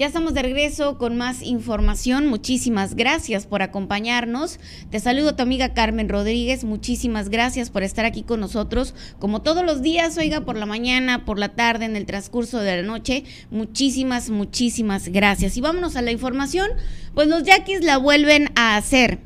[0.00, 2.26] Ya estamos de regreso con más información.
[2.26, 4.58] Muchísimas gracias por acompañarnos.
[4.90, 6.64] Te saludo tu amiga Carmen Rodríguez.
[6.64, 8.94] Muchísimas gracias por estar aquí con nosotros.
[9.18, 12.76] Como todos los días, oiga, por la mañana, por la tarde, en el transcurso de
[12.78, 13.24] la noche.
[13.50, 15.58] Muchísimas, muchísimas gracias.
[15.58, 16.70] Y vámonos a la información.
[17.12, 19.18] Pues los yaquis la vuelven a hacer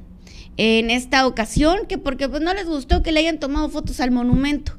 [0.56, 4.10] en esta ocasión, que porque pues no les gustó que le hayan tomado fotos al
[4.10, 4.76] monumento.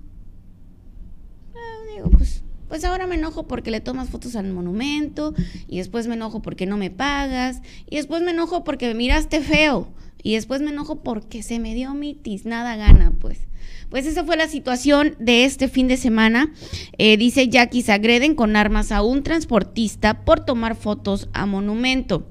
[2.68, 5.34] Pues ahora me enojo porque le tomas fotos al monumento
[5.68, 9.42] y después me enojo porque no me pagas y después me enojo porque me miraste
[9.42, 9.88] feo
[10.24, 13.40] y después me enojo porque se me dio mitis, nada gana, pues.
[13.90, 16.52] Pues esa fue la situación de este fin de semana.
[16.98, 22.28] Eh, dice Jackie, se agreden con armas a un transportista por tomar fotos a monumento.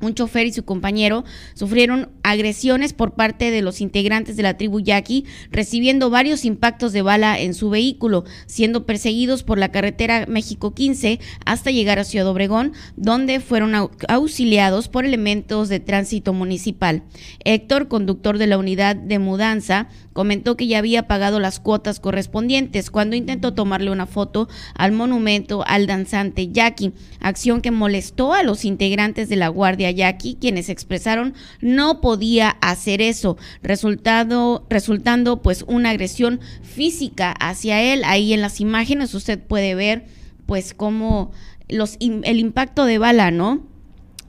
[0.00, 4.80] Un chofer y su compañero sufrieron agresiones por parte de los integrantes de la tribu
[4.80, 10.74] Yaqui, recibiendo varios impactos de bala en su vehículo, siendo perseguidos por la carretera México
[10.74, 13.74] 15 hasta llegar a Ciudad Obregón, donde fueron
[14.08, 17.02] auxiliados por elementos de tránsito municipal.
[17.44, 22.90] Héctor, conductor de la unidad de mudanza, comentó que ya había pagado las cuotas correspondientes
[22.90, 28.64] cuando intentó tomarle una foto al monumento al danzante Jackie, acción que molestó a los
[28.64, 35.90] integrantes de la Guardia Jackie, quienes expresaron no podía hacer eso, resultado, resultando pues una
[35.90, 38.02] agresión física hacia él.
[38.04, 40.06] Ahí en las imágenes usted puede ver
[40.46, 41.32] pues cómo
[41.68, 43.66] los, el impacto de bala, ¿no?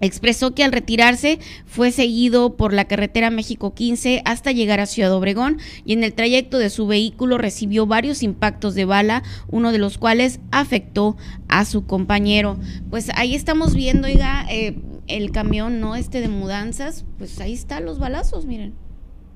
[0.01, 5.11] Expresó que al retirarse fue seguido por la carretera México 15 hasta llegar a Ciudad
[5.11, 9.77] Obregón y en el trayecto de su vehículo recibió varios impactos de bala, uno de
[9.77, 11.17] los cuales afectó
[11.49, 12.57] a su compañero.
[12.89, 14.77] Pues ahí estamos viendo, oiga, eh,
[15.09, 15.95] el camión, ¿no?
[15.95, 18.75] Este de mudanzas, pues ahí están los balazos, miren,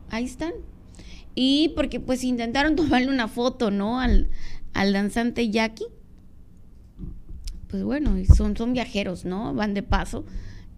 [0.09, 0.53] ahí están.
[1.35, 3.99] Y porque pues intentaron tomarle una foto, ¿no?
[3.99, 4.30] Al,
[4.73, 5.88] al danzante Jackie.
[7.67, 9.53] Pues bueno, son, son viajeros, ¿no?
[9.53, 10.25] Van de paso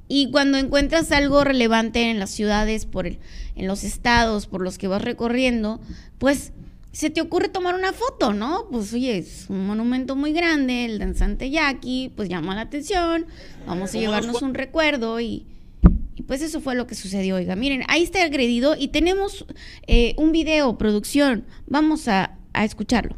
[0.08, 3.20] y cuando encuentras algo relevante en las ciudades, por el,
[3.56, 5.82] en los estados por los que vas recorriendo,
[6.20, 6.54] pues
[6.96, 8.70] se te ocurre tomar una foto, ¿no?
[8.72, 13.26] Pues oye, es un monumento muy grande, el danzante Jackie, pues llama la atención,
[13.68, 15.46] vamos a llevarnos un recuerdo y,
[16.26, 17.36] pues eso fue lo que sucedió.
[17.36, 19.46] Oiga, miren, ahí está agredido y tenemos
[19.88, 23.18] eh, un video, producción, vamos a, a escucharlo.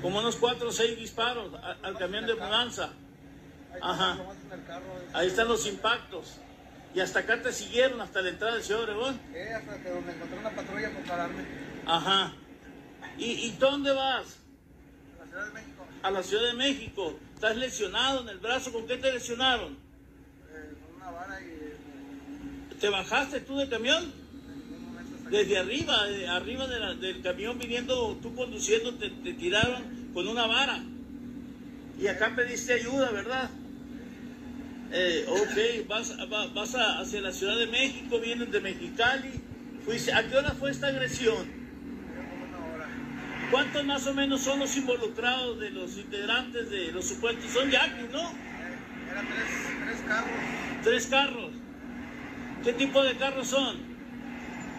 [0.00, 1.52] como unos cuatro o seis disparos
[1.82, 2.92] al, camión de mudanza.
[3.82, 4.16] Ajá.
[5.12, 6.38] Ahí están los impactos.
[6.94, 9.20] Y hasta acá te siguieron, hasta la entrada de Ciudad Obregón.
[9.34, 11.44] Eh, hasta que donde encontré una patrulla por pararme.
[11.86, 12.32] Ajá.
[13.18, 14.38] ¿Y, ¿Y dónde vas?
[15.20, 15.86] A la Ciudad de México.
[16.02, 17.18] A la Ciudad de México.
[17.34, 18.72] ¿Estás lesionado en el brazo?
[18.72, 19.74] ¿Con qué te lesionaron?
[19.74, 21.44] Eh, con una vara y...
[21.44, 21.76] Eh,
[22.80, 24.12] ¿Te bajaste tú del camión?
[25.30, 25.94] Desde arriba,
[26.30, 30.82] arriba del camión viniendo, tú conduciendo, te, tiraron con una vara.
[32.00, 33.50] Y acá pediste ayuda, ¿verdad?
[34.90, 36.16] Eh, ok, vas,
[36.54, 39.42] vas hacia la Ciudad de México, vienen de Mexicali.
[39.84, 41.46] Fuiste, ¿A qué hora fue esta agresión?
[43.50, 47.50] ¿Cuántos más o menos son los involucrados de los integrantes de los supuestos?
[47.50, 48.20] Son yaquis, ¿no?
[49.10, 49.46] Eran tres,
[49.84, 50.30] tres carros.
[50.82, 51.52] ¿Tres carros?
[52.62, 53.76] ¿Qué tipo de carros son?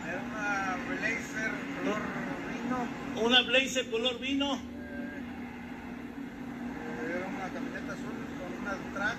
[0.07, 2.01] Era una Blazer color
[2.53, 3.25] vino.
[3.25, 4.55] ¿Una Blazer color vino?
[4.55, 4.59] Eh,
[7.09, 9.15] era una camioneta azul con una tra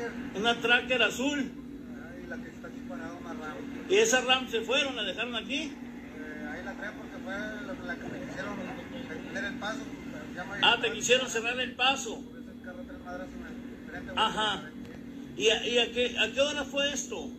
[0.00, 0.40] tracker.
[0.40, 1.40] ¿Una tracker azul?
[1.40, 3.56] y la que está aquí parada, una RAM.
[3.88, 4.96] ¿Y esa RAM se fueron?
[4.96, 5.62] ¿La dejaron aquí?
[5.62, 8.58] Eh, ahí la traía porque fue la, que me quisieron
[9.44, 9.80] el paso.
[10.62, 12.22] Ah, te quisieron cerrar el paso.
[12.22, 14.62] Por eso el carro tres madras en el Ajá.
[15.36, 17.30] ¿Y, a, y a, qué, a qué hora fue esto?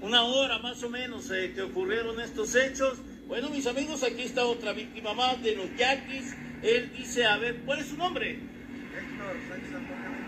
[0.00, 2.98] una hora más o menos eh, que ocurrieron estos hechos.
[3.26, 6.34] Bueno, mis amigos, aquí está otra víctima más de los yaquis.
[6.62, 8.30] Él dice, a ver, ¿cuál es su nombre?
[8.30, 10.27] Héctor Sánchez Antonio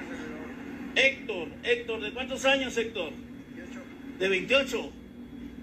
[0.95, 3.13] Héctor, Héctor, ¿de cuántos años, Héctor?
[3.57, 3.81] 28.
[4.19, 4.93] De 28.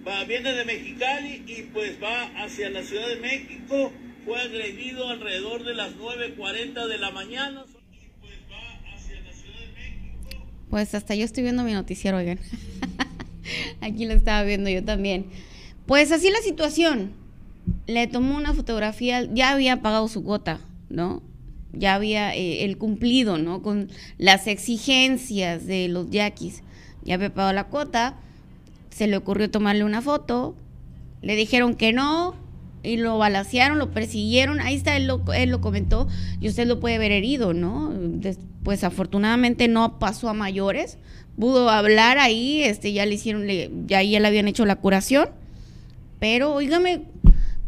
[0.08, 3.92] Va, viene de Mexicali y pues va hacia la Ciudad de México.
[4.26, 7.66] Fue agredido alrededor de las 9.40 de la mañana.
[7.92, 10.46] Y pues va hacia la Ciudad de México.
[10.70, 12.40] Pues hasta yo estoy viendo mi noticiero, oigan.
[13.82, 15.26] Aquí lo estaba viendo yo también.
[15.86, 17.12] Pues así la situación.
[17.86, 21.22] Le tomó una fotografía, ya había pagado su cuota, ¿no?
[21.78, 23.62] Ya había eh, el cumplido, ¿no?
[23.62, 26.64] Con las exigencias de los yaquis.
[27.04, 28.18] Ya había pagado la cuota,
[28.90, 30.56] se le ocurrió tomarle una foto,
[31.22, 32.36] le dijeron que no,
[32.84, 36.08] y lo balacearon, lo persiguieron, ahí está, él lo, él lo comentó,
[36.40, 37.94] y usted lo puede ver herido, ¿no?
[38.64, 40.98] pues afortunadamente no pasó a mayores,
[41.40, 43.48] pudo hablar ahí, este, ya le hicieron,
[43.88, 45.30] ya, ya le habían hecho la curación,
[46.20, 47.04] pero óigame,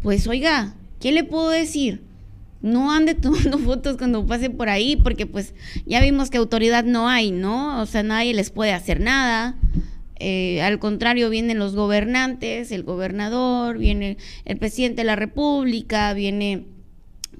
[0.01, 2.01] pues oiga, ¿qué le puedo decir?
[2.61, 5.53] No ande tomando fotos cuando pase por ahí, porque pues
[5.85, 7.81] ya vimos que autoridad no hay, ¿no?
[7.81, 9.55] O sea, nadie les puede hacer nada.
[10.19, 16.65] Eh, al contrario, vienen los gobernantes, el gobernador, viene el presidente de la República, viene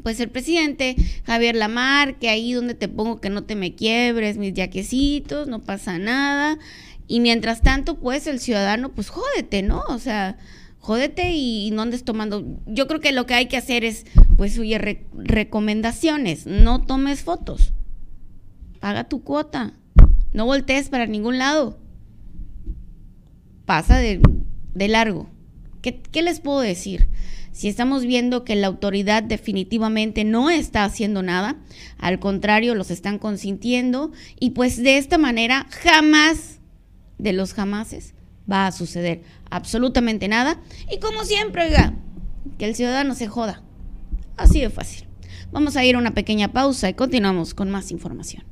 [0.02, 0.96] pues el presidente
[1.26, 5.60] Javier Lamar, que ahí donde te pongo que no te me quiebres mis yaquecitos, no
[5.60, 6.58] pasa nada.
[7.08, 9.84] Y mientras tanto, pues el ciudadano, pues jódete, ¿no?
[9.90, 10.38] O sea,
[10.80, 12.44] jódete y, no andes tomando.
[12.66, 14.06] Yo creo que lo que hay que hacer es,
[14.38, 16.46] pues, oye, recomendaciones.
[16.46, 17.74] No tomes fotos.
[18.80, 19.74] Paga tu cuota.
[20.34, 21.78] No voltees para ningún lado.
[23.66, 24.22] Pasa de,
[24.74, 25.30] largo.
[25.82, 27.08] ¿Qué, ¿Qué les puedo decir?
[27.52, 31.58] Si estamos viendo que la autoridad definitivamente no está haciendo nada,
[31.98, 36.60] al contrario, los están consintiendo y pues de esta manera jamás
[37.18, 38.14] de los jamases
[38.50, 40.60] va a suceder absolutamente nada.
[40.92, 41.94] Y como siempre, oiga,
[42.58, 43.64] que el ciudadano se joda.
[44.38, 45.08] Así de fácil.
[45.52, 48.44] Vamos a ir a una pequeña pausa y continuamos con más información.